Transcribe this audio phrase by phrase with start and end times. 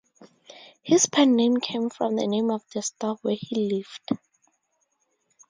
[0.81, 4.17] His pen-name came from the name of the store where he lived.